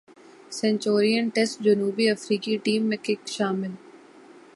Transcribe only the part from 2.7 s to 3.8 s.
میں کک شامل